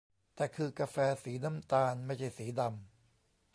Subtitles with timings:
[0.35, 2.71] แต่คือกาแฟสีน้ำตาล ไม่ใช่สีดำ